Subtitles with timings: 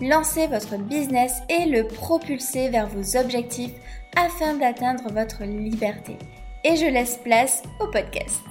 [0.00, 3.72] lancer votre business et le propulser vers vos objectifs
[4.16, 6.18] afin d'atteindre votre liberté.
[6.64, 8.42] Et je laisse place au podcast.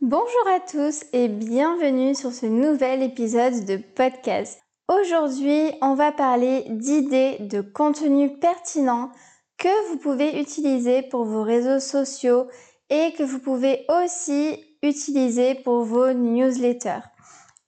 [0.00, 4.60] Bonjour à tous et bienvenue sur ce nouvel épisode de podcast.
[4.88, 9.10] Aujourd'hui, on va parler d'idées de contenu pertinent
[9.58, 12.46] que vous pouvez utiliser pour vos réseaux sociaux
[12.88, 17.02] et que vous pouvez aussi utiliser pour vos newsletters.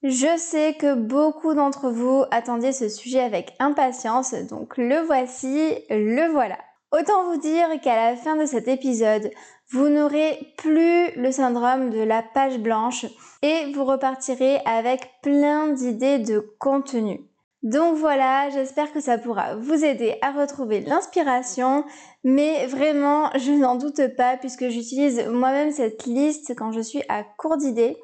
[0.03, 6.29] Je sais que beaucoup d'entre vous attendiez ce sujet avec impatience, donc le voici, le
[6.29, 6.57] voilà.
[6.91, 9.31] Autant vous dire qu'à la fin de cet épisode,
[9.71, 13.05] vous n'aurez plus le syndrome de la page blanche
[13.41, 17.21] et vous repartirez avec plein d'idées de contenu.
[17.63, 21.85] Donc voilà, j'espère que ça pourra vous aider à retrouver l'inspiration,
[22.25, 27.23] mais vraiment, je n'en doute pas puisque j'utilise moi-même cette liste quand je suis à
[27.23, 27.95] court d'idées.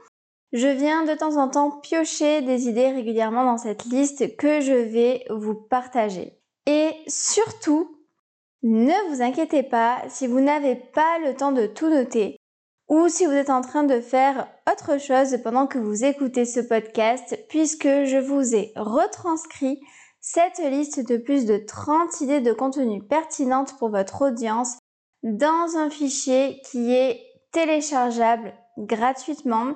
[0.51, 4.73] Je viens de temps en temps piocher des idées régulièrement dans cette liste que je
[4.73, 6.39] vais vous partager.
[6.65, 7.99] Et surtout,
[8.63, 12.35] ne vous inquiétez pas si vous n'avez pas le temps de tout noter
[12.89, 16.59] ou si vous êtes en train de faire autre chose pendant que vous écoutez ce
[16.59, 19.79] podcast puisque je vous ai retranscrit
[20.19, 24.77] cette liste de plus de 30 idées de contenu pertinentes pour votre audience
[25.21, 29.75] dans un fichier qui est téléchargeable gratuitement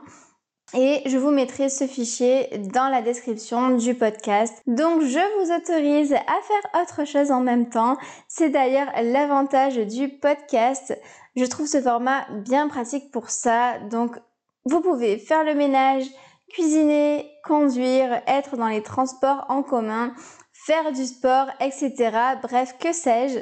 [0.73, 4.61] et je vous mettrai ce fichier dans la description du podcast.
[4.67, 7.97] Donc je vous autorise à faire autre chose en même temps.
[8.27, 10.99] C'est d'ailleurs l'avantage du podcast.
[11.35, 13.79] Je trouve ce format bien pratique pour ça.
[13.91, 14.17] Donc
[14.65, 16.05] vous pouvez faire le ménage,
[16.49, 20.13] cuisiner, conduire, être dans les transports en commun,
[20.53, 22.11] faire du sport, etc.
[22.41, 23.39] Bref, que sais-je.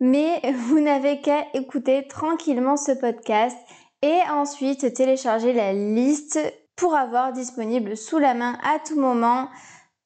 [0.00, 3.56] Mais vous n'avez qu'à écouter tranquillement ce podcast
[4.02, 6.38] et ensuite télécharger la liste
[6.78, 9.48] pour avoir disponible sous la main à tout moment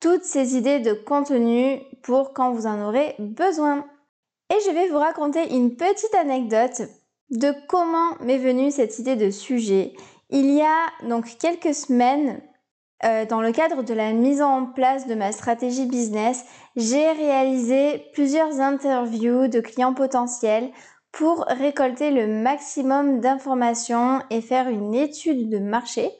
[0.00, 3.86] toutes ces idées de contenu pour quand vous en aurez besoin.
[4.50, 6.82] Et je vais vous raconter une petite anecdote
[7.30, 9.92] de comment m'est venue cette idée de sujet.
[10.30, 12.40] Il y a donc quelques semaines,
[13.04, 16.44] euh, dans le cadre de la mise en place de ma stratégie business,
[16.74, 20.70] j'ai réalisé plusieurs interviews de clients potentiels
[21.12, 26.10] pour récolter le maximum d'informations et faire une étude de marché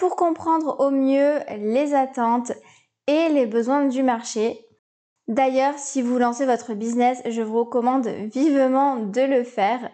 [0.00, 2.52] pour comprendre au mieux les attentes
[3.06, 4.66] et les besoins du marché.
[5.28, 9.90] D'ailleurs, si vous lancez votre business, je vous recommande vivement de le faire.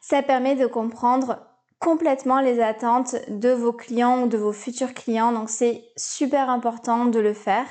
[0.00, 1.40] Ça permet de comprendre
[1.80, 7.06] complètement les attentes de vos clients ou de vos futurs clients, donc c'est super important
[7.06, 7.66] de le faire.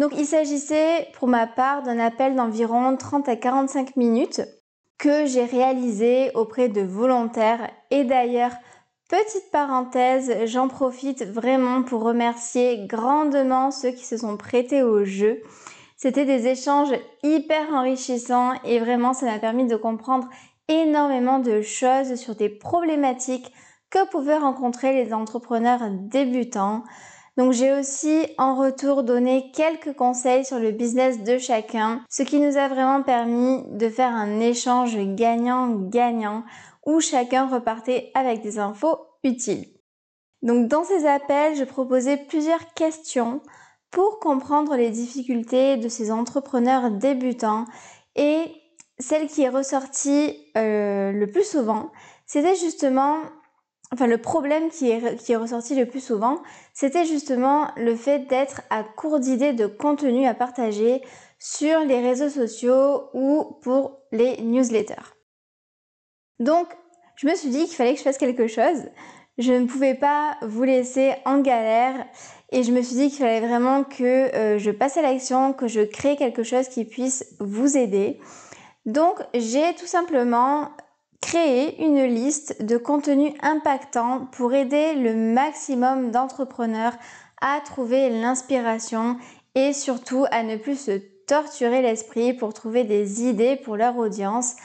[0.00, 4.42] Donc il s'agissait pour ma part d'un appel d'environ 30 à 45 minutes
[4.98, 8.52] que j'ai réalisé auprès de volontaires et d'ailleurs
[9.10, 15.42] Petite parenthèse, j'en profite vraiment pour remercier grandement ceux qui se sont prêtés au jeu.
[15.96, 16.94] C'était des échanges
[17.24, 20.28] hyper enrichissants et vraiment ça m'a permis de comprendre
[20.68, 23.52] énormément de choses sur des problématiques
[23.90, 26.84] que pouvaient rencontrer les entrepreneurs débutants.
[27.36, 32.38] Donc j'ai aussi en retour donné quelques conseils sur le business de chacun, ce qui
[32.38, 36.44] nous a vraiment permis de faire un échange gagnant-gagnant
[36.86, 39.66] où chacun repartait avec des infos utiles.
[40.42, 43.42] Donc dans ces appels, je proposais plusieurs questions
[43.90, 47.66] pour comprendre les difficultés de ces entrepreneurs débutants
[48.16, 48.44] et
[48.98, 51.90] celle qui est ressortie euh, le plus souvent,
[52.26, 53.18] c'était justement,
[53.92, 56.42] enfin le problème qui est, qui est ressorti le plus souvent,
[56.74, 61.02] c'était justement le fait d'être à court d'idées de contenu à partager
[61.38, 65.16] sur les réseaux sociaux ou pour les newsletters.
[66.38, 66.68] Donc,
[67.20, 68.88] je me suis dit qu'il fallait que je fasse quelque chose.
[69.36, 72.06] Je ne pouvais pas vous laisser en galère
[72.50, 75.68] et je me suis dit qu'il fallait vraiment que euh, je passe à l'action, que
[75.68, 78.18] je crée quelque chose qui puisse vous aider.
[78.86, 80.70] Donc, j'ai tout simplement
[81.20, 86.94] créé une liste de contenus impactants pour aider le maximum d'entrepreneurs
[87.42, 89.18] à trouver l'inspiration
[89.54, 94.56] et surtout à ne plus se torturer l'esprit pour trouver des idées pour leur audience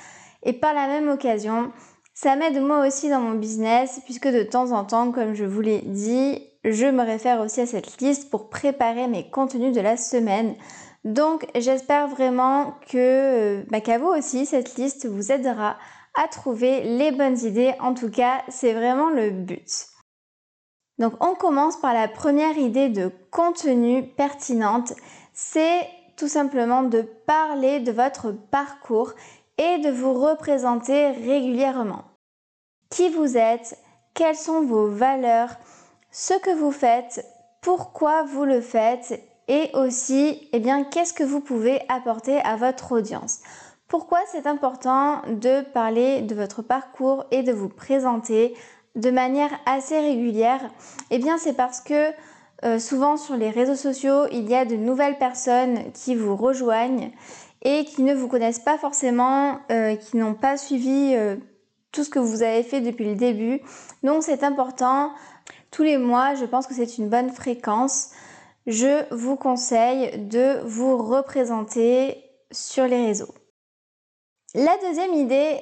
[0.44, 1.74] et par la même occasion
[2.16, 5.60] Ça m'aide moi aussi dans mon business puisque de temps en temps, comme je vous
[5.60, 9.98] l'ai dit, je me réfère aussi à cette liste pour préparer mes contenus de la
[9.98, 10.56] semaine.
[11.04, 15.76] Donc j'espère vraiment que bah, qu'à vous aussi, cette liste vous aidera
[16.16, 17.74] à trouver les bonnes idées.
[17.82, 19.88] En tout cas, c'est vraiment le but.
[20.98, 24.94] Donc on commence par la première idée de contenu pertinente.
[25.34, 25.82] C'est
[26.16, 29.12] tout simplement de parler de votre parcours
[29.58, 32.04] et de vous représenter régulièrement.
[32.90, 33.78] Qui vous êtes,
[34.14, 35.56] quelles sont vos valeurs,
[36.12, 37.26] ce que vous faites,
[37.62, 42.94] pourquoi vous le faites et aussi, eh bien, qu'est-ce que vous pouvez apporter à votre
[42.94, 43.40] audience.
[43.88, 48.56] Pourquoi c'est important de parler de votre parcours et de vous présenter
[48.96, 50.62] de manière assez régulière?
[51.12, 52.12] Eh bien, c'est parce que
[52.64, 57.12] euh, souvent sur les réseaux sociaux, il y a de nouvelles personnes qui vous rejoignent
[57.62, 61.36] et qui ne vous connaissent pas forcément, euh, qui n'ont pas suivi euh,
[61.92, 63.62] tout ce que vous avez fait depuis le début.
[64.04, 65.12] Donc c'est important.
[65.72, 68.12] Tous les mois, je pense que c'est une bonne fréquence.
[68.68, 73.34] Je vous conseille de vous représenter sur les réseaux.
[74.54, 75.60] La deuxième idée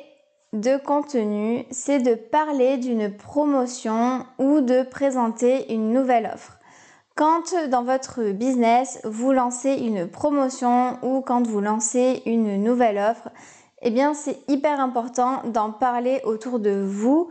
[0.53, 6.52] de contenu, c'est de parler d'une promotion ou de présenter une nouvelle offre.
[7.15, 13.29] Quand dans votre business, vous lancez une promotion ou quand vous lancez une nouvelle offre,
[13.83, 17.29] eh bien c'est hyper important d'en parler autour de vous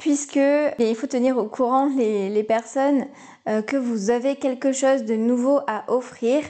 [0.00, 3.06] puisque eh il faut tenir au courant les, personnes
[3.48, 6.42] euh, que vous avez quelque chose de nouveau à offrir.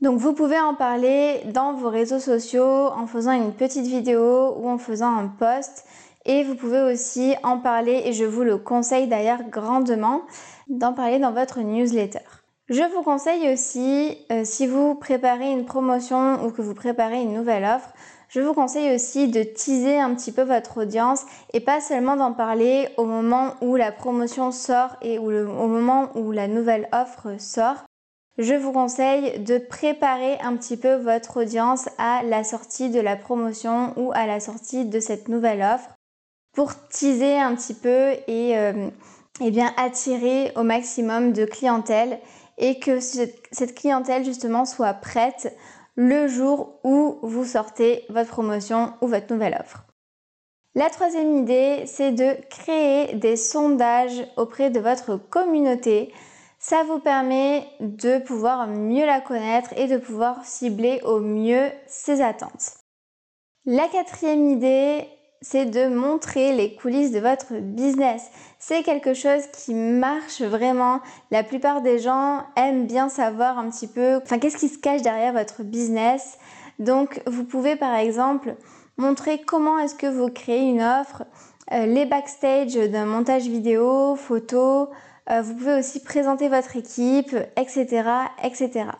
[0.00, 4.68] Donc vous pouvez en parler dans vos réseaux sociaux en faisant une petite vidéo ou
[4.68, 5.84] en faisant un post.
[6.26, 10.20] Et vous pouvez aussi en parler, et je vous le conseille d'ailleurs grandement,
[10.70, 12.20] d'en parler dans votre newsletter.
[12.68, 17.34] Je vous conseille aussi, euh, si vous préparez une promotion ou que vous préparez une
[17.34, 17.92] nouvelle offre,
[18.28, 22.32] je vous conseille aussi de teaser un petit peu votre audience et pas seulement d'en
[22.32, 25.28] parler au moment où la promotion sort et au
[25.66, 27.84] moment où la nouvelle offre sort.
[28.38, 33.16] Je vous conseille de préparer un petit peu votre audience à la sortie de la
[33.16, 35.90] promotion ou à la sortie de cette nouvelle offre
[36.52, 38.90] pour teaser un petit peu et, euh,
[39.40, 42.20] et bien attirer au maximum de clientèle
[42.58, 45.56] et que cette clientèle justement soit prête
[45.96, 49.84] le jour où vous sortez votre promotion ou votre nouvelle offre.
[50.74, 56.12] La troisième idée, c'est de créer des sondages auprès de votre communauté.
[56.60, 62.20] Ça vous permet de pouvoir mieux la connaître et de pouvoir cibler au mieux ses
[62.20, 62.74] attentes.
[63.64, 65.08] La quatrième idée,
[65.42, 68.30] c'est de montrer les coulisses de votre business.
[68.58, 71.00] C'est quelque chose qui marche vraiment.
[71.30, 75.02] La plupart des gens aiment bien savoir un petit peu, enfin, qu'est-ce qui se cache
[75.02, 76.38] derrière votre business.
[76.78, 78.54] Donc, vous pouvez par exemple
[78.98, 81.24] montrer comment est-ce que vous créez une offre,
[81.72, 84.90] euh, les backstage d'un montage vidéo, photo.
[85.30, 88.04] Euh, vous pouvez aussi présenter votre équipe, etc.,
[88.44, 88.90] etc.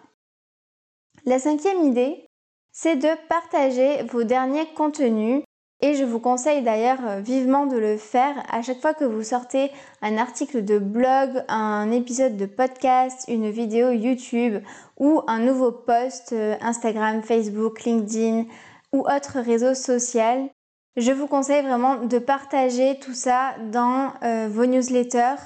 [1.26, 2.26] La cinquième idée,
[2.72, 5.42] c'est de partager vos derniers contenus
[5.82, 9.22] et je vous conseille d'ailleurs euh, vivement de le faire à chaque fois que vous
[9.22, 9.70] sortez
[10.02, 14.62] un article de blog, un épisode de podcast, une vidéo YouTube
[14.98, 18.44] ou un nouveau post euh, Instagram, Facebook, LinkedIn
[18.92, 20.50] ou autre réseau social.
[20.96, 25.40] Je vous conseille vraiment de partager tout ça dans euh, vos newsletters,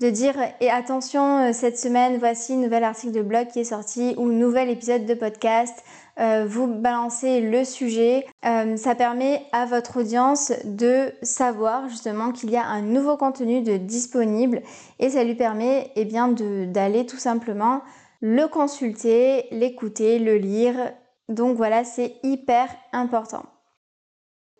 [0.00, 4.14] de dire et attention cette semaine voici un nouvel article de blog qui est sorti
[4.18, 5.82] ou nouvel épisode de podcast
[6.20, 8.26] euh, vous balancez le sujet.
[8.44, 13.62] Euh, ça permet à votre audience de savoir justement qu'il y a un nouveau contenu
[13.62, 14.62] de disponible
[14.98, 17.82] et ça lui permet eh bien d'aller tout simplement
[18.20, 20.92] le consulter, l'écouter, le lire.
[21.28, 23.44] Donc voilà, c'est hyper important.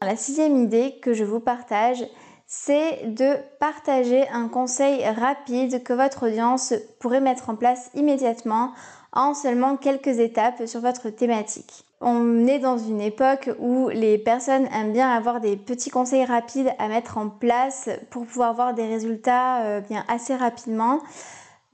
[0.01, 2.05] La sixième idée que je vous partage,
[2.47, 8.73] c'est de partager un conseil rapide que votre audience pourrait mettre en place immédiatement
[9.13, 11.85] en seulement quelques étapes sur votre thématique.
[12.01, 16.71] On est dans une époque où les personnes aiment bien avoir des petits conseils rapides
[16.79, 21.01] à mettre en place pour pouvoir voir des résultats euh, bien assez rapidement.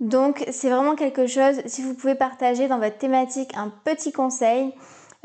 [0.01, 4.73] Donc c'est vraiment quelque chose, si vous pouvez partager dans votre thématique un petit conseil,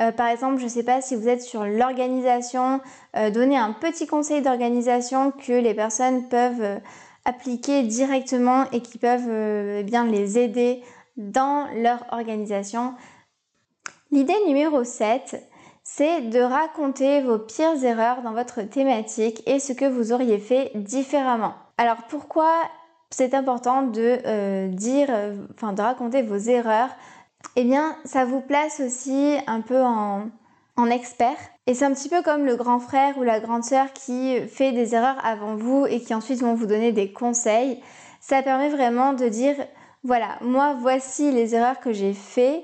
[0.02, 2.82] euh, par exemple, je ne sais pas si vous êtes sur l'organisation,
[3.16, 6.82] euh, donner un petit conseil d'organisation que les personnes peuvent
[7.24, 10.82] appliquer directement et qui peuvent bien les aider
[11.20, 12.96] dans leur organisation.
[14.10, 15.48] L'idée numéro 7,
[15.84, 20.72] c'est de raconter vos pires erreurs dans votre thématique et ce que vous auriez fait
[20.74, 21.54] différemment.
[21.78, 22.52] Alors pourquoi
[23.12, 25.10] c'est important de euh, dire,
[25.54, 26.90] enfin de raconter vos erreurs?
[27.56, 30.30] Eh bien, ça vous place aussi un peu en,
[30.80, 33.92] en expert Et c'est un petit peu comme le grand frère ou la grande sœur
[33.94, 37.82] qui fait des erreurs avant vous et qui ensuite vont vous donner des conseils.
[38.22, 39.56] Ça permet vraiment de dire,
[40.04, 42.64] voilà, moi voici les erreurs que j'ai fait.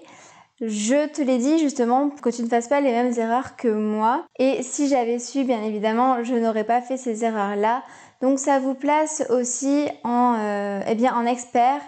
[0.62, 3.68] Je te l'ai dit justement pour que tu ne fasses pas les mêmes erreurs que
[3.68, 4.26] moi.
[4.40, 7.84] Et si j'avais su, bien évidemment, je n'aurais pas fait ces erreurs-là.
[8.22, 11.82] Donc ça vous place aussi en, euh, eh bien, en expert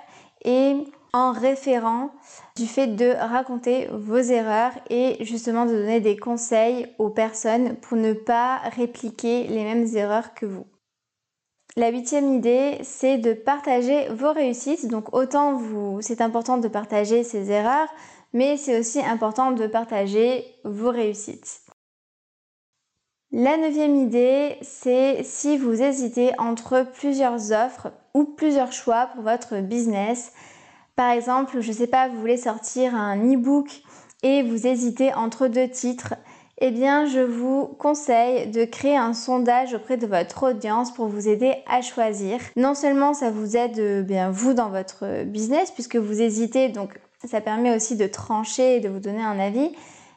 [0.43, 0.75] et
[1.13, 2.11] en référent
[2.57, 7.97] du fait de raconter vos erreurs et justement de donner des conseils aux personnes pour
[7.97, 10.65] ne pas répliquer les mêmes erreurs que vous.
[11.77, 14.87] La huitième idée, c'est de partager vos réussites.
[14.87, 17.87] Donc autant vous, c'est important de partager ses erreurs,
[18.33, 21.61] mais c'est aussi important de partager vos réussites.
[23.31, 29.61] La neuvième idée, c'est si vous hésitez entre plusieurs offres ou plusieurs choix pour votre
[29.61, 30.33] business,
[30.95, 33.83] par exemple, je ne sais pas, vous voulez sortir un e-book
[34.23, 36.15] et vous hésitez entre deux titres,
[36.59, 41.27] eh bien, je vous conseille de créer un sondage auprès de votre audience pour vous
[41.27, 42.39] aider à choisir.
[42.55, 46.99] Non seulement ça vous aide euh, bien vous dans votre business puisque vous hésitez, donc
[47.23, 49.71] ça permet aussi de trancher et de vous donner un avis,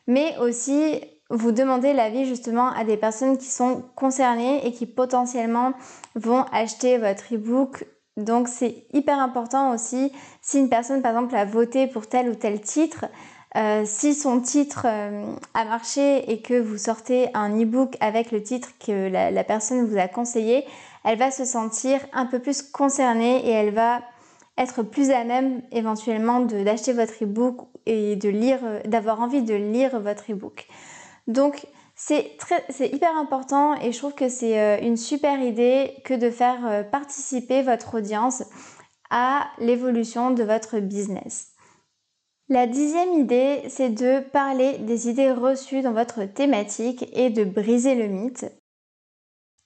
[0.06, 5.72] mais aussi vous demandez l'avis justement à des personnes qui sont concernées et qui potentiellement
[6.14, 7.84] vont acheter votre e-book
[8.16, 12.34] donc c'est hyper important aussi si une personne par exemple a voté pour tel ou
[12.34, 13.06] tel titre,
[13.56, 18.42] euh, si son titre euh, a marché et que vous sortez un e-book avec le
[18.42, 20.64] titre que la, personne vous a conseillé,
[21.04, 24.02] elle va se sentir un peu plus concernée et elle va
[24.56, 29.98] être plus à même éventuellement d'acheter votre e-book et de lire, d'avoir envie de lire
[29.98, 30.68] votre e-book.
[31.26, 31.66] Donc
[31.96, 32.36] c'est
[32.80, 37.62] hyper important et je trouve que c'est euh, une super idée que de faire participer
[37.62, 38.44] votre audience
[39.10, 41.50] à l'évolution de votre business.
[42.52, 47.94] La dixième idée, c'est de parler des idées reçues dans votre thématique et de briser
[47.94, 48.44] le mythe.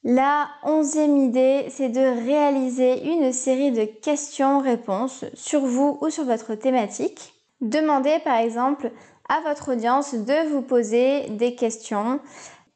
[0.03, 6.57] La onzième idée, c'est de réaliser une série de questions-réponses sur vous ou sur votre
[6.57, 7.33] thématique.
[7.62, 8.93] Demandez par exemple
[9.31, 12.21] à votre audience de vous poser des questions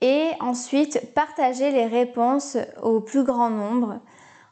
[0.01, 4.01] et ensuite partager les réponses au plus grand nombre.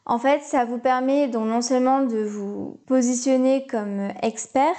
[0.05, 4.75] En fait, ça vous permet donc non seulement de vous positionner comme expert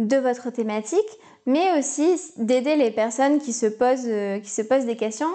[0.00, 0.98] de votre thématique,
[1.46, 5.30] mais aussi d'aider les personnes qui se posent, euh, qui se posent des questions.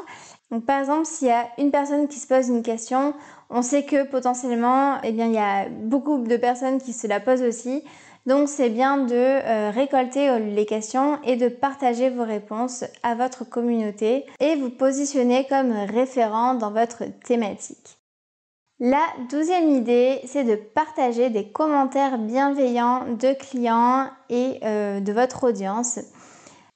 [0.52, 3.14] Donc, par exemple, s'il y a une personne qui se pose une question,
[3.50, 7.20] on sait que potentiellement, eh bien, il y a beaucoup de personnes qui se la
[7.20, 7.84] posent aussi.
[8.26, 13.14] Donc c'est bien de euh, récolter euh, les questions et de partager vos réponses à
[13.14, 18.00] votre communauté et vous positionner comme référent dans votre thématique.
[18.82, 25.46] La douzième idée, c'est de partager des commentaires bienveillants de clients et euh, de votre
[25.46, 26.00] audience.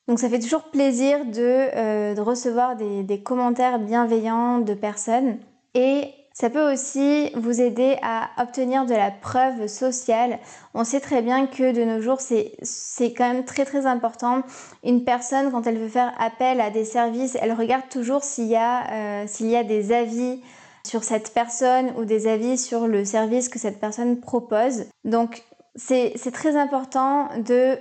[0.08, 5.40] Donc ça fait toujours plaisir de, recevoir des, commentaires bienveillants de personnes.
[5.74, 10.40] Et ça peut aussi vous aider à obtenir de la preuve sociale.
[10.74, 14.44] On sait très bien que de nos jours, c'est quand même très très important.
[14.86, 18.56] Une personne, quand elle veut faire appel à des services, elle regarde toujours s'il y,
[18.56, 20.42] a, euh, y a des avis
[20.86, 24.86] sur cette personne ou des avis sur le service que cette personne propose.
[25.04, 25.44] Donc
[25.76, 27.78] c'est très important de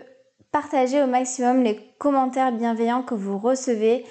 [0.53, 4.05] partager au maximum les commentaires bienveillants que vous recevez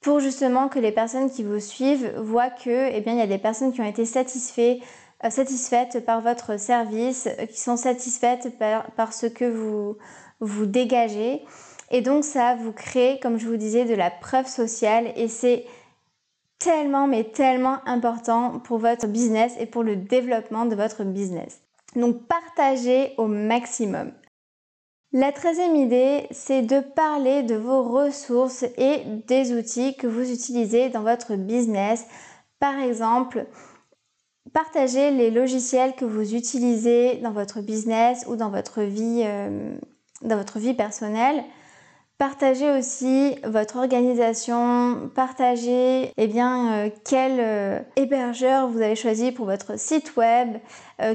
[0.00, 3.26] pour justement que les personnes qui vous suivent voient que, eh bien, il y a
[3.26, 4.78] des personnes qui ont été satisfaites,
[5.24, 9.98] euh, satisfaites par votre service, euh, qui sont satisfaites par, par ce que vous,
[10.40, 11.42] vous dégagez.
[11.90, 15.66] Et donc, ça vous crée, comme je vous disais, de la preuve sociale et c'est
[16.60, 21.60] tellement, mais tellement important pour votre business et pour le développement de votre business.
[21.96, 24.12] Donc, partagez au maximum.
[25.12, 30.88] La treizième idée, c'est de parler de vos ressources et des outils que vous utilisez
[30.88, 32.06] dans votre business.
[32.60, 33.46] Par exemple,
[34.52, 39.76] partagez les logiciels que vous utilisez dans votre business ou dans votre vie, euh,
[40.22, 41.42] dans votre vie personnelle.
[42.20, 49.46] Partagez aussi votre organisation, partagez eh bien, euh, quel euh, hébergeur vous avez choisi pour
[49.46, 50.58] votre site web,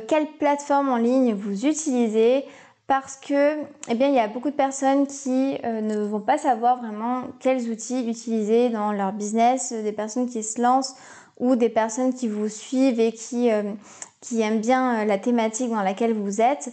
[0.08, 2.44] quelle plateforme en ligne vous utilisez.
[2.88, 3.56] Parce que
[3.88, 7.24] eh bien, il y a beaucoup de personnes qui euh, ne vont pas savoir vraiment
[7.40, 10.96] quels outils utiliser dans leur business, des personnes qui se lancent
[11.40, 13.64] ou des personnes qui vous suivent et qui, euh,
[14.22, 16.70] qui aiment bien euh, la thématique dans laquelle vous êtes.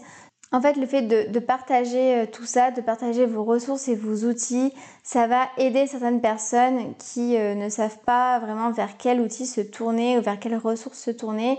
[0.53, 4.73] En fait, le fait de, partager tout ça, de partager vos ressources et vos outils,
[5.03, 10.19] ça va aider certaines personnes qui ne savent pas vraiment vers quel outil se tourner
[10.19, 11.59] ou vers quelles ressources se tourner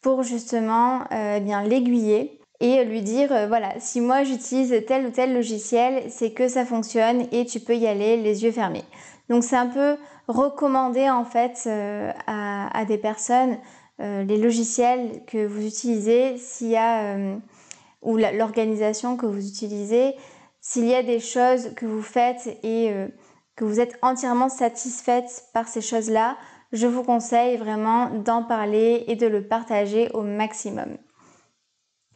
[0.00, 5.10] pour justement eh bien l'aiguiller et lui dire euh, voilà, si moi j'utilise tel ou
[5.10, 8.84] tel logiciel, c'est que ça fonctionne et tu peux y aller les yeux fermés.
[9.28, 9.96] Donc c'est un peu
[10.28, 13.56] recommandé en fait euh, à, des personnes
[14.00, 17.16] euh, les logiciels que vous utilisez, s'il y a
[18.02, 20.14] ou l'organisation que vous utilisez,
[20.60, 22.92] s'il y a des choses que vous faites et
[23.56, 26.36] que vous êtes entièrement satisfaite par ces choses-là,
[26.72, 30.96] je vous conseille vraiment d'en parler et de le partager au maximum.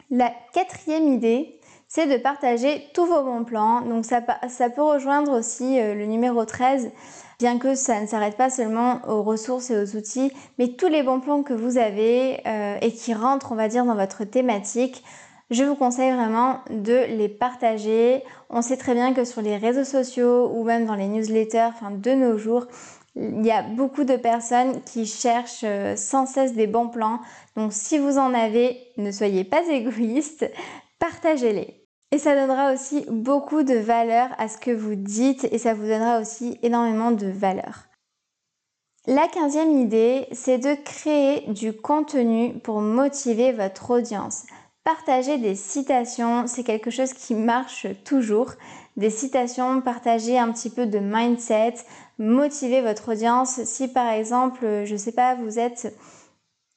[0.09, 3.81] La quatrième idée, c'est de partager tous vos bons plans.
[3.81, 6.91] Donc ça, peut rejoindre aussi euh, le numéro 13,
[7.39, 11.03] bien que ça ne s'arrête pas seulement aux ressources et aux outils, mais tous les
[11.03, 15.03] bons plans que vous avez euh, et qui rentrent, on va dire, dans votre thématique.
[15.51, 18.23] Je vous conseille vraiment de les partager.
[18.49, 22.11] On sait très bien que sur les réseaux sociaux ou même dans les newsletters, de
[22.13, 22.65] nos jours,
[23.15, 27.19] il y a beaucoup de personnes qui cherchent euh, sans cesse des bons plans.
[27.55, 30.51] Donc si vous en avez, ne soyez pas égoïste,
[30.99, 31.85] partagez-les.
[32.11, 35.83] Et ça donnera aussi beaucoup de valeur à ce que vous dites et ça vous
[35.83, 37.87] donnera aussi énormément de valeur.
[39.07, 44.45] La quinzième idée, c'est de créer du contenu pour motiver votre audience.
[44.85, 48.51] Partager des citations, c'est quelque chose qui marche toujours.
[48.97, 51.73] Des citations, partager un petit peu de mindset,
[52.19, 53.63] motiver votre audience.
[53.63, 55.91] Si par exemple, je sais pas, vous êtes,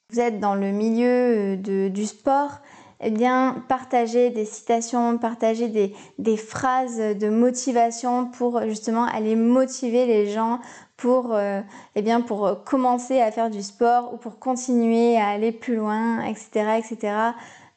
[0.09, 2.61] vous êtes dans le milieu de, du sport,
[2.99, 10.07] eh bien, partager des citations, partager des, des, phrases de motivation pour justement aller motiver
[10.07, 10.61] les gens
[10.97, 11.61] pour, euh,
[11.95, 16.25] eh bien, pour commencer à faire du sport ou pour continuer à aller plus loin,
[16.25, 17.13] etc., etc.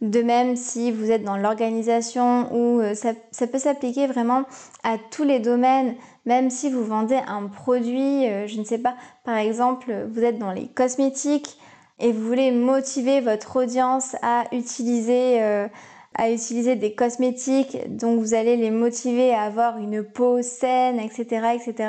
[0.02, 4.42] De même, si vous êtes dans l'organisation ou euh, ça, peut s'appliquer vraiment
[4.82, 5.94] à tous les domaines,
[6.26, 10.40] même si vous vendez un produit, euh, je ne sais pas, par exemple, vous êtes
[10.40, 11.56] dans les cosmétiques
[12.00, 15.68] et vous voulez motiver votre audience à utiliser euh,
[16.16, 21.54] à utiliser des cosmétiques, donc vous allez les motiver à avoir une peau saine, etc.,
[21.54, 21.88] etc.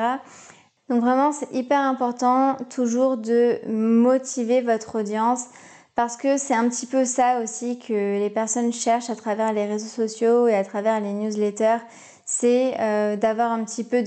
[0.88, 5.47] Donc vraiment, c'est hyper important toujours de motiver votre audience
[5.95, 9.65] parce que c'est un petit peu ça aussi que les personnes cherchent à travers les
[9.65, 11.84] réseaux sociaux et à travers les newsletters,
[12.25, 14.03] c'est euh, d'avoir un petit peu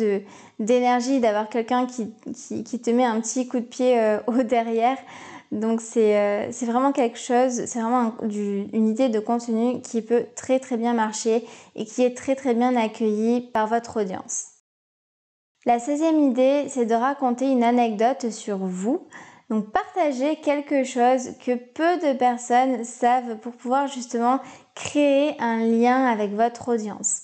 [0.59, 2.13] d'énergie, d'avoir quelqu'un qui,
[2.65, 4.99] qui, te met un petit coup de pied euh, au derrière.
[5.53, 10.27] Donc c'est euh, c'est vraiment quelque chose, c'est vraiment une idée de contenu qui peut
[10.35, 11.45] très très bien marcher
[11.77, 14.47] et qui est très très bien accueillie par votre audience.
[15.65, 19.07] La 16e idée, c'est de raconter une anecdote sur vous.
[19.49, 24.41] Donc partagez quelque chose que peu de personnes savent pour pouvoir justement
[24.75, 27.23] créer un lien avec votre audience.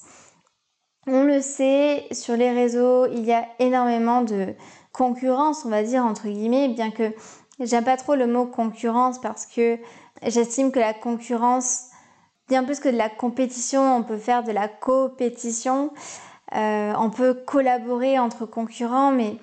[1.09, 4.55] On le sait, sur les réseaux, il y a énormément de
[4.93, 7.13] concurrence, on va dire entre guillemets, bien que
[7.59, 9.79] j'aime pas trop le mot concurrence parce que
[10.25, 11.87] j'estime que la concurrence,
[12.49, 15.91] bien plus que de la compétition, on peut faire de la compétition,
[16.55, 19.39] euh, on peut collaborer entre concurrents, mais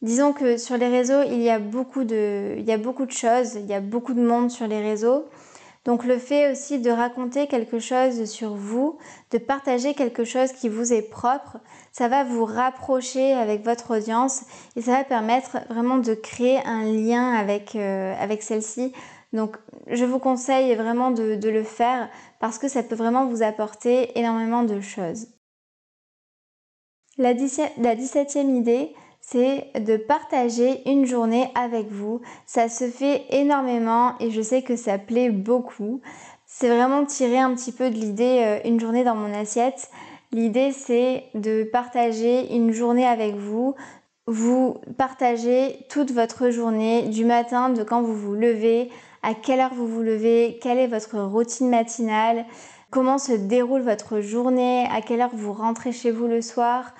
[0.00, 3.12] Disons que sur les réseaux, il y a beaucoup de, il y a beaucoup de
[3.12, 5.24] choses, il y a beaucoup de monde sur les réseaux.
[5.84, 8.98] Donc le fait aussi de raconter quelque chose sur vous,
[9.30, 11.58] de partager quelque chose qui vous est propre,
[11.92, 14.42] ça va vous rapprocher avec votre audience
[14.76, 18.92] et ça va permettre vraiment de créer un lien avec, euh, avec celle-ci.
[19.32, 19.56] Donc
[19.86, 24.64] je vous conseille vraiment de, le faire parce que ça peut vraiment vous apporter énormément
[24.64, 25.28] de choses.
[27.16, 28.94] La, 17, la 17e idée,
[29.30, 32.22] c'est de partager une journée avec vous.
[32.46, 36.00] Ça se fait énormément et je sais que ça plaît beaucoup.
[36.46, 39.90] C'est vraiment tirer un petit peu de l'idée euh, une journée dans mon assiette.
[40.32, 43.74] L'idée c'est de partager une journée avec vous.
[44.26, 48.90] Vous partagez toute votre journée du matin, de quand vous vous levez,
[49.22, 52.46] à quelle heure vous vous levez, quelle est votre routine matinale,
[52.90, 56.94] comment se déroule votre journée, à quelle heure vous rentrez chez vous le soir,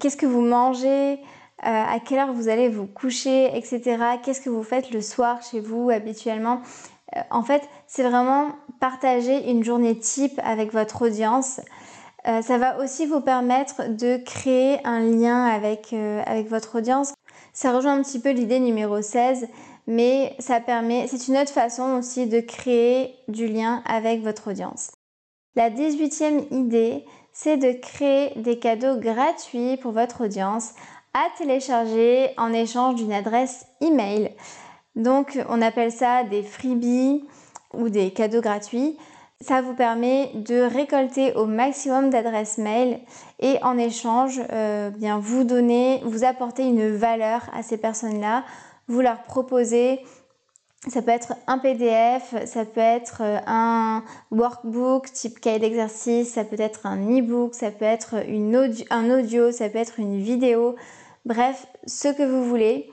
[0.00, 1.18] qu'est-ce que vous mangez,
[1.62, 3.96] à quelle heure vous allez vous coucher, etc.
[4.22, 6.60] Qu'est-ce que vous faites le soir chez vous habituellement?
[7.16, 8.48] Euh, en fait, c'est vraiment
[8.80, 11.60] partager une journée type avec votre audience.
[12.26, 17.14] Euh, ça va aussi vous permettre de créer un lien avec, avec votre audience.
[17.52, 19.48] Ça rejoint un petit peu l'idée numéro 16,
[19.86, 24.92] mais ça permet, c'est une autre façon aussi de créer du lien avec votre audience.
[25.56, 30.72] La 18e idée, c'est de créer des cadeaux gratuits pour votre audience
[31.14, 34.34] à télécharger en échange d'une adresse email.
[34.96, 37.24] Donc on appelle ça des freebies
[37.72, 38.96] ou des cadeaux gratuits.
[39.40, 43.00] Ça vous permet de récolter au maximum d'adresses mail
[43.40, 48.44] et en échange, euh, bien vous donner, vous apporter une valeur à ces personnes-là.
[48.86, 50.00] Vous leur proposez
[50.88, 56.44] ça peut être un PDF, ça peut être euh, un workbook type cahier d'exercice, ça
[56.44, 58.56] peut être un e-book, ça peut être une
[58.90, 60.74] un audio, ça peut être une vidéo.
[61.24, 62.90] Bref, ce que vous voulez.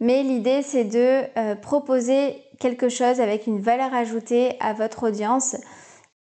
[0.00, 5.56] Mais l'idée, c'est de euh, proposer quelque chose avec une valeur ajoutée à votre audience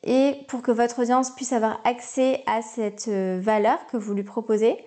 [0.05, 4.25] et pour que votre audience puisse avoir accès à cette euh, valeur que vous lui
[4.25, 4.85] proposez,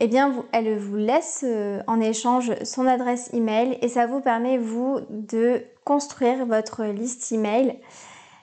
[0.00, 4.58] eh bien, elle vous laisse euh, en échange son adresse email et ça vous permet,
[4.58, 7.80] vous, de construire votre liste email,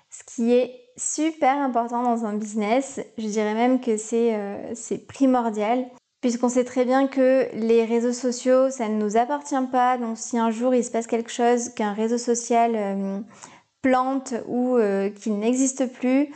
[0.10, 3.00] ce qui est super important dans un business.
[3.18, 5.86] Je dirais même que c'est primordial
[6.22, 9.98] puisqu'on sait très bien que les réseaux sociaux, ça ne nous appartient pas.
[9.98, 13.20] Donc si un jour il se passe quelque chose, qu'un réseau social euh,
[13.82, 16.30] plante ou euh, qu'il n'existe plus,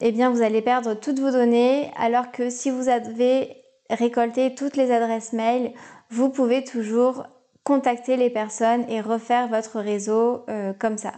[0.00, 3.56] eh bien vous allez perdre toutes vos données, alors que si vous avez
[3.90, 5.72] récolté toutes les adresses mail,
[6.10, 7.24] vous pouvez toujours
[7.64, 11.12] contacter les personnes et refaire votre réseau euh, comme ça.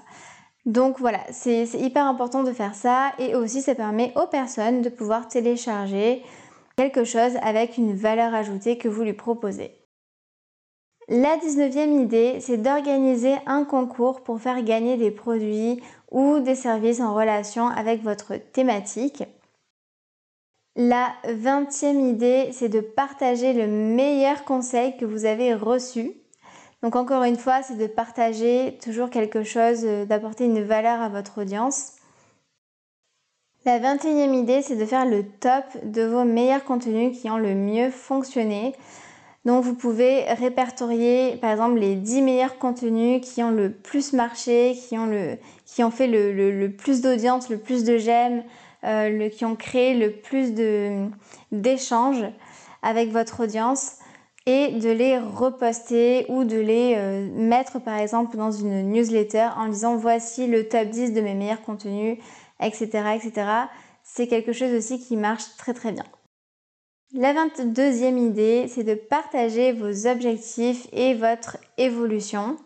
[0.64, 4.88] Donc voilà, c'est hyper important de faire ça et aussi ça permet aux personnes de
[4.88, 6.22] pouvoir télécharger
[6.78, 9.72] quelque chose avec une valeur ajoutée que vous lui proposez.
[11.08, 17.00] La 19e idée, c'est d'organiser un concours pour faire gagner des produits ou des services
[17.00, 19.24] en relation avec votre thématique.
[20.76, 26.12] La 20e idée, c'est de partager le meilleur conseil que vous avez reçu.
[26.84, 31.08] Donc encore une fois, c'est de partager toujours quelque chose, euh, d'apporter une valeur à
[31.08, 31.97] votre audience.
[33.68, 37.54] La 21e idée, c'est de faire le top de vos meilleurs contenus qui ont le
[37.54, 38.72] mieux fonctionné.
[39.44, 44.74] Donc vous pouvez répertorier par exemple les 10 meilleurs contenus qui ont le plus marché,
[44.74, 48.42] qui ont, le, qui ont fait le, plus d'audience, le plus de j'aime,
[48.84, 50.54] euh, qui ont créé le plus
[51.52, 52.24] d'échanges
[52.82, 53.96] avec votre audience
[54.46, 59.68] et de les reposter ou de les euh, mettre par exemple dans une newsletter en
[59.68, 62.16] disant voici le top 10 de mes meilleurs contenus
[62.60, 63.50] etc., etc.
[64.02, 66.04] C'est quelque chose aussi qui marche très très bien.
[67.14, 72.56] La 22e idée, c'est de partager vos objectifs et votre évolution.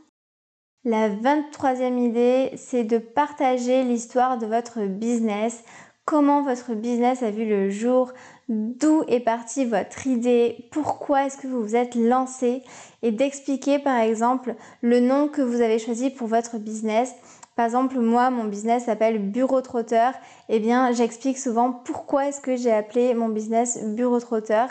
[0.84, 5.62] La 23e idée, c'est de partager l'histoire de votre business,
[6.04, 8.12] comment votre business a vu le jour,
[8.48, 12.62] d'où est partie votre idée, pourquoi est-ce que vous vous êtes lancé?
[13.02, 17.14] Et d'expliquer par exemple le nom que vous avez choisi pour votre business
[17.56, 20.14] par exemple, moi, mon business s'appelle Bureau Trotteur.
[20.48, 24.68] Eh bien, j'explique souvent pourquoi est-ce que j'ai appelé mon business Bureau Trotteur.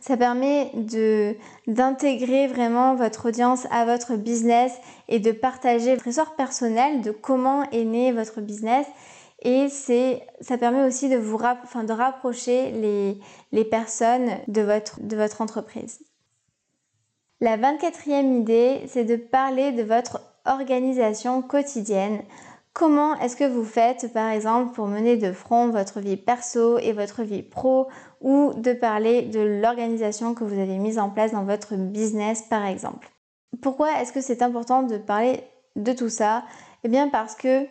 [0.00, 0.70] Ça permet
[1.66, 4.72] d'intégrer vraiment votre audience à votre business
[5.08, 8.86] et de partager votre histoire personnelle de comment est né votre business.
[9.42, 13.18] Et ça permet aussi de vous rapprocher les,
[13.52, 16.00] les personnes de votre, de votre entreprise.
[17.40, 22.22] La 24e idée, c'est de parler de votre organisation quotidienne.
[22.72, 26.92] Comment est-ce que vous faites par exemple pour mener de front votre vie perso et
[26.92, 27.88] votre vie pro
[28.20, 32.64] ou de parler de l'organisation que vous avez mise en place dans votre business par
[32.64, 33.10] exemple?
[33.62, 35.42] Pourquoi est-ce que c'est important de parler
[35.74, 36.44] de tout ça?
[36.84, 37.66] Eh bien parce que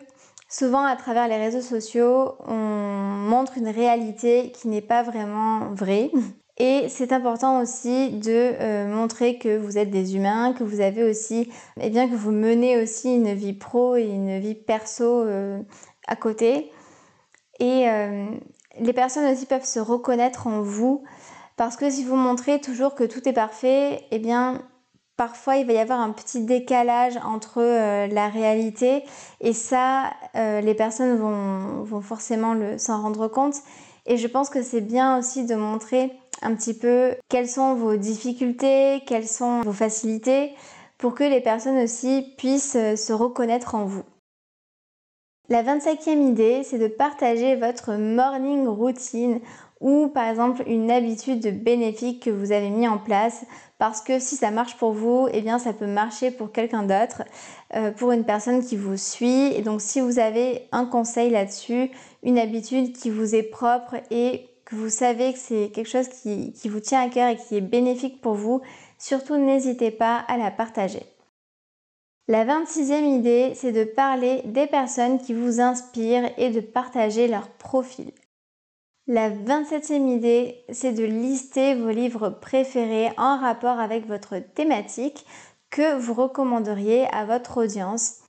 [0.48, 6.10] souvent à travers les réseaux sociaux, on montre une réalité qui n'est pas vraiment vraie.
[6.58, 11.04] Et c'est important aussi de euh, montrer que vous êtes des humains, que vous avez
[11.04, 11.48] aussi,
[11.80, 15.60] eh bien que vous menez aussi une vie pro et une vie perso euh,
[16.08, 16.72] à côté.
[17.60, 18.26] Et euh,
[18.80, 21.04] les personnes aussi peuvent se reconnaître en vous
[21.56, 24.62] parce que si vous montrez toujours que tout est parfait, eh bien
[25.16, 29.02] parfois il va y avoir un petit décalage entre la réalité
[29.40, 33.56] et ça, les personnes vont, vont forcément s'en rendre compte.
[34.06, 37.96] Et je pense que c'est bien aussi de montrer un petit peu quelles sont vos
[37.96, 40.52] difficultés, quelles sont vos facilités,
[40.98, 44.04] pour que les personnes aussi puissent euh, se reconnaître en vous.
[45.48, 49.40] La 25e idée, c'est de partager votre morning routine
[49.80, 53.46] ou par exemple une habitude bénéfique que vous avez mis en place
[53.78, 57.22] parce que si ça marche pour vous, eh bien ça peut marcher pour quelqu'un d'autre,
[57.74, 59.52] euh, pour une personne qui vous suit.
[59.54, 64.48] Et donc si vous avez un conseil là-dessus, une habitude qui vous est propre et
[64.68, 67.62] que vous savez que c'est quelque chose qui, vous tient à cœur et qui est
[67.62, 68.60] bénéfique pour vous,
[68.98, 71.02] surtout n'hésitez pas à la partager.
[72.28, 77.48] La 26e idée, c'est de parler des personnes qui vous inspirent et de partager leur
[77.48, 78.12] profil.
[79.06, 85.24] La 27e idée, c'est de lister vos livres préférés en rapport avec votre thématique
[85.70, 88.27] que vous recommanderiez à votre audience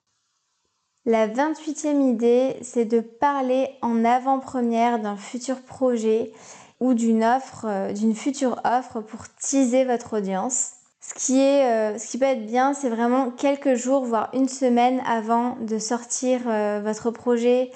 [1.06, 6.34] la 28e idée, c'est de parler en avant-première d'un futur projet
[6.80, 10.74] ou d'une offre, euh, d'une future offre pour teaser votre audience.
[11.02, 15.56] Ce qui, est, euh, peut être bien, c'est vraiment quelques jours, voire une semaine avant
[15.62, 17.72] de sortir euh, votre projet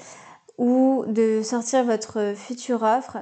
[0.58, 3.18] ou de sortir votre future offre.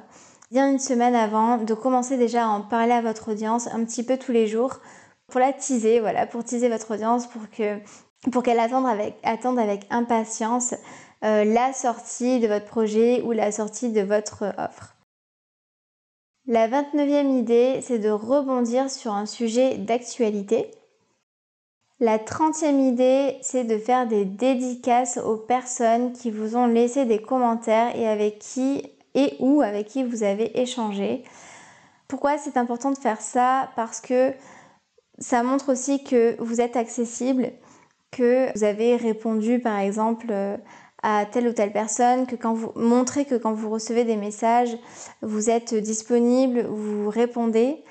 [0.51, 4.03] bien une semaine avant, de commencer déjà à en parler à votre audience un petit
[4.03, 4.79] peu tous les jours
[5.27, 7.77] pour la teaser, voilà, pour teaser votre audience, pour que
[8.29, 8.85] pour qu'elle attende
[9.59, 10.75] avec, impatience
[11.23, 14.95] euh, la sortie de votre projet ou la sortie de votre offre.
[16.47, 20.71] La 29e idée, c'est de rebondir sur un sujet d'actualité.
[21.99, 27.21] La 30e idée, c'est de faire des dédicaces aux personnes qui vous ont laissé des
[27.21, 31.23] commentaires et avec qui et ou avec qui vous avez échangé.
[32.07, 33.69] Pourquoi c'est important de faire ça?
[33.75, 34.33] Parce que
[35.19, 37.51] ça montre aussi que vous êtes accessible,
[38.11, 40.57] que vous avez répondu par exemple euh,
[41.03, 44.77] à telle ou telle personne, que quand vous montrez que quand vous recevez des messages,
[45.21, 47.83] vous êtes disponible, vous répondez,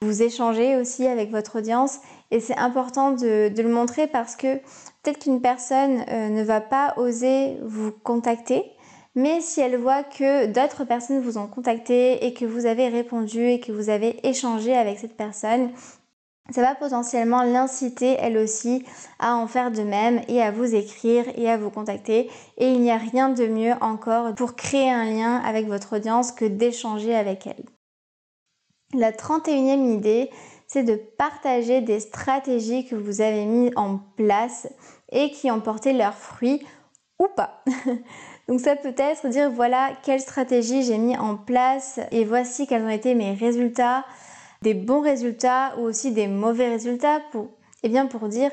[0.00, 1.98] vous échangez aussi avec votre audience.
[2.30, 4.56] Et c'est important de, le montrer parce que
[5.02, 8.64] peut-être qu'une personne euh, ne va pas oser vous contacter,
[9.14, 13.46] mais si elle voit que d'autres personnes vous ont contacté et que vous avez répondu
[13.46, 15.70] et que vous avez échangé avec cette personne,
[16.50, 18.84] ça va potentiellement l'inciter elle aussi
[19.18, 22.30] à en faire de même et à vous écrire et à vous contacter.
[22.58, 26.32] Et il n'y a rien de mieux encore pour créer un lien avec votre audience
[26.32, 27.64] que d'échanger avec elle.
[28.92, 30.30] La 31e idée,
[30.66, 34.68] c'est de partager des stratégies que vous avez mises en place
[35.10, 36.64] et qui ont porté leurs fruits
[37.18, 37.62] ou pas.
[38.48, 42.82] Donc ça peut être dire voilà quelle stratégie j'ai mis en place et voici quels
[42.82, 44.04] ont été mes résultats
[44.64, 47.50] des bons résultats ou aussi des mauvais résultats pour,
[47.84, 48.50] eh bien pour dire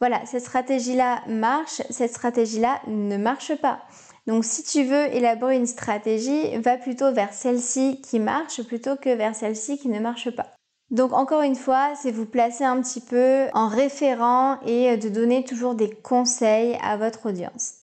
[0.00, 3.82] voilà, cette stratégie-là marche, cette stratégie-là ne marche pas.
[4.26, 9.14] Donc si tu veux élaborer une stratégie, va plutôt vers celle-ci qui marche plutôt que
[9.14, 10.54] vers celle-ci qui ne marche pas.
[10.90, 15.44] Donc encore une fois, c'est vous placer un petit peu en référent et de donner
[15.44, 17.82] toujours des conseils à votre audience.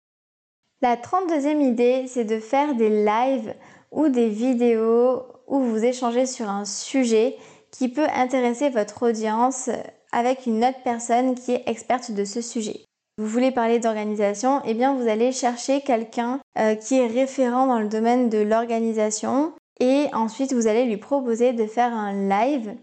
[0.83, 3.55] La 32e idée, c'est de faire des lives
[3.91, 7.37] ou des vidéos où vous échangez sur un sujet
[7.73, 9.69] qui peut intéresser votre audience
[10.13, 12.85] avec une autre personne qui est experte de ce sujet.
[13.19, 17.81] Vous voulez parler d'organisation, eh bien vous allez chercher quelqu'un euh, qui est référent dans
[17.81, 22.75] le domaine de l'organisation et ensuite vous allez lui proposer de faire un live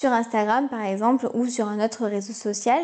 [0.00, 2.80] sur Instagram par exemple ou sur un autre réseau social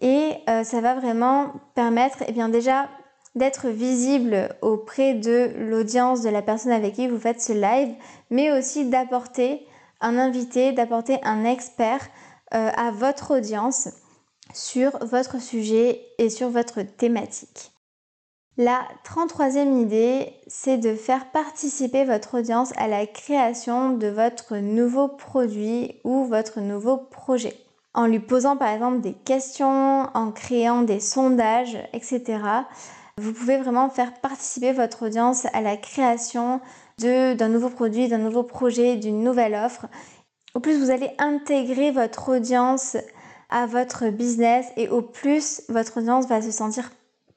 [0.00, 2.88] et euh, ça va vraiment permettre eh bien déjà
[3.34, 7.94] d'être visible auprès de l'audience de la personne avec qui vous faites ce live
[8.30, 9.66] mais aussi d'apporter
[10.10, 12.00] invité, d'apporter un expert
[12.54, 13.88] euh, à votre audience
[14.52, 17.72] sur votre sujet et sur votre thématique.
[18.56, 25.08] La 33e idée, c'est de faire participer votre audience à la création de votre nouveau
[25.08, 27.56] produit ou votre nouveau projet.
[27.94, 32.38] En lui posant par exemple des questions, en créant des sondages, etc.
[33.18, 36.60] Vous pouvez vraiment faire participer votre audience à la création
[36.98, 39.86] d'un nouveau produit, d'un nouveau projet, d'une nouvelle offre.
[40.54, 42.96] Au plus vous allez intégrer votre audience
[43.50, 46.90] à votre business et au plus votre audience va se sentir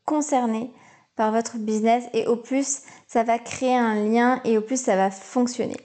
[0.05, 0.71] concernée
[1.15, 4.95] par votre business et au plus ça va créer un lien et au plus ça
[4.95, 5.77] va fonctionner.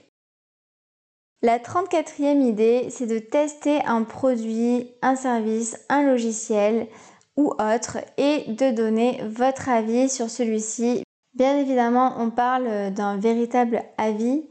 [1.41, 6.87] La 34e idée, c'est de tester un produit, un service, un logiciel
[7.35, 11.03] ou autre et de donner votre avis sur celui-ci
[11.35, 14.43] Bien évidemment, on parle d'un véritable avis.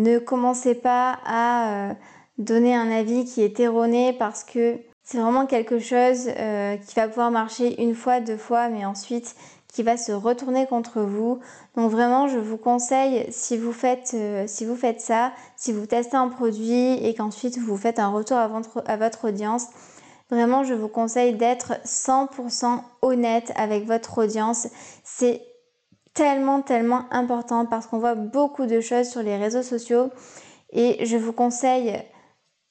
[0.00, 1.94] Ne commencez pas à euh,
[2.38, 7.06] donner un avis qui est erroné parce que c'est vraiment quelque chose euh, qui va
[7.06, 9.36] pouvoir marcher une fois, deux fois, mais ensuite
[9.68, 11.40] qui va se retourner contre vous.
[11.76, 15.86] Donc vraiment, je vous conseille, si vous faites, euh, si vous faites ça, si vous
[15.86, 19.66] testez un produit et qu'ensuite vous faites un retour à votre, à votre audience,
[20.30, 24.68] vraiment, je vous conseille d'être 100% honnête avec votre audience.
[25.04, 25.42] C'est
[26.14, 30.10] tellement, tellement important parce qu'on voit beaucoup de choses sur les réseaux sociaux
[30.72, 32.02] et je vous conseille,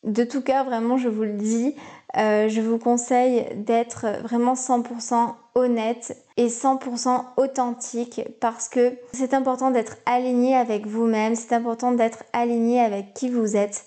[0.03, 1.75] de tout cœur, vraiment, je vous le dis,
[2.17, 9.71] euh, je vous conseille d'être vraiment 100% honnête et 100% authentique parce que c'est important
[9.71, 13.85] d'être aligné avec vous-même, c'est important d'être aligné avec qui vous êtes.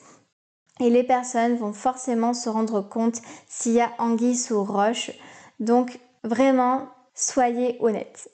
[0.81, 5.11] Et les personnes vont forcément se rendre compte s'il y a anguille sous roche.
[5.61, 8.31] Donc vraiment, soyez honnête.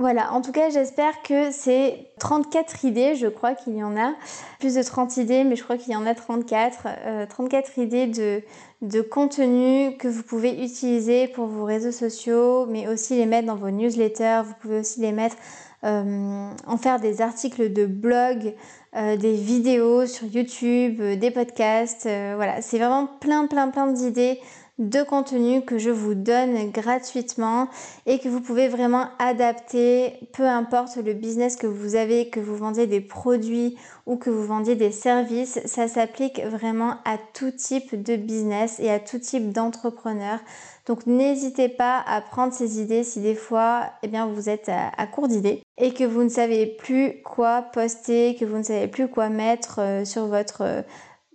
[0.00, 4.14] Voilà, en tout cas, j'espère que ces 34 idées, je crois qu'il y en a
[4.58, 8.06] plus de 30 idées, mais je crois qu'il y en a 34, 34 euh, idées
[8.06, 8.40] de,
[8.80, 13.56] de contenu que vous pouvez utiliser pour vos réseaux sociaux, mais aussi les mettre dans
[13.56, 14.40] vos newsletters.
[14.46, 15.36] Vous pouvez aussi les mettre
[15.84, 18.54] euh, en faire des articles de blog,
[18.96, 22.08] euh, des vidéos sur YouTube, des podcasts.
[22.36, 24.40] voilà, c'est vraiment plein, plein, plein d'idées
[24.80, 27.68] de contenu que je vous donne gratuitement
[28.06, 32.56] et que vous pouvez vraiment adapter, peu importe le business que vous avez, que vous
[32.56, 38.02] vendiez des produits ou que vous vendiez des services, ça s'applique vraiment à tout type
[38.02, 40.38] de business et à tout type d'entrepreneur.
[40.86, 45.06] Donc n'hésitez pas à prendre ces idées si des fois eh bien, vous êtes à,
[45.06, 49.08] court d'idées et que vous ne savez plus quoi poster, que vous ne savez plus
[49.08, 50.82] quoi mettre euh, sur votre euh,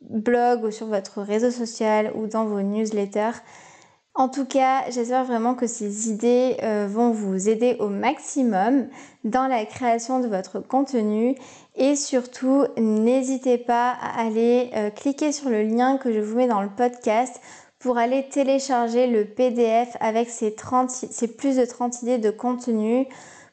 [0.10, 3.42] blog ou sur votre réseau social ou dans vos newsletters.
[4.18, 8.88] En tout cas, j'espère vraiment que ces idées euh, vont vous aider au maximum
[9.26, 11.36] dans la création de votre contenu
[11.76, 16.48] et surtout n'hésitez pas à aller euh, cliquer sur le lien que je vous mets
[16.48, 17.42] dans le podcast
[17.78, 23.08] pour aller télécharger le PDF avec ces, 30, ces plus de 30 idées de contenu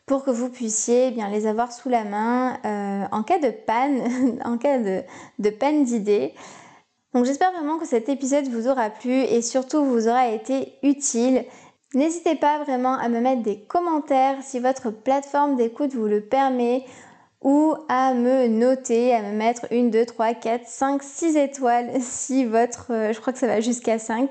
[0.07, 3.51] pour que vous puissiez eh bien les avoir sous la main euh, en cas de
[3.51, 6.35] panne, en cas de, panne d'idées.
[7.15, 11.45] Donc j'espère vraiment que cet épisode vous aura plu et surtout vous aura été utile.
[11.95, 16.87] N'hésitez pas vraiment à me mettre des commentaires si votre plateforme d'écoute vous le permet
[17.43, 22.45] ou à me noter, à me mettre une, deux, trois, quatre, cinq, six étoiles si
[22.45, 24.31] votre, euh, je crois que ça va jusqu'à 5,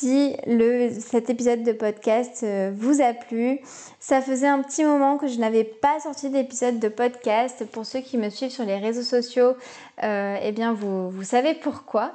[0.00, 3.60] si le, cet épisode de podcast euh, vous a plu.
[3.98, 7.66] Ça faisait un petit moment que je n'avais pas sorti d'épisode de podcast.
[7.70, 9.56] Pour ceux qui me suivent sur les réseaux sociaux,
[10.02, 12.12] euh, eh bien vous, vous savez pourquoi.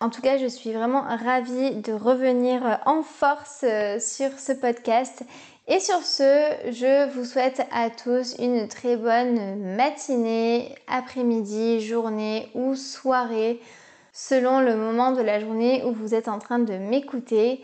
[0.00, 5.22] En tout cas, je suis vraiment ravie de revenir en force euh, sur ce podcast.
[5.68, 12.74] Et sur ce, je vous souhaite à tous une très bonne matinée, après-midi, journée ou
[12.74, 13.60] soirée
[14.12, 17.62] selon le moment de la journée où vous êtes en train de m'écouter.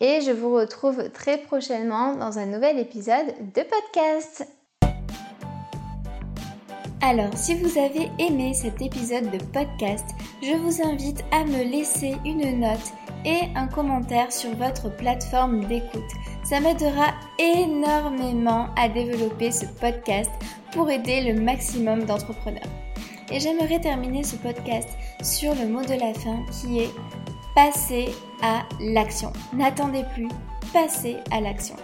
[0.00, 4.46] Et je vous retrouve très prochainement dans un nouvel épisode de podcast.
[7.02, 10.04] Alors, si vous avez aimé cet épisode de podcast,
[10.42, 12.92] je vous invite à me laisser une note
[13.24, 16.02] et un commentaire sur votre plateforme d'écoute.
[16.44, 20.30] Ça m'aidera énormément à développer ce podcast
[20.72, 22.68] pour aider le maximum d'entrepreneurs.
[23.30, 24.88] Et j'aimerais terminer ce podcast
[25.22, 26.90] sur le mot de la fin qui est
[27.54, 28.08] passer
[28.42, 29.32] à l'action.
[29.52, 30.28] N'attendez plus,
[30.72, 31.76] passez à l'action.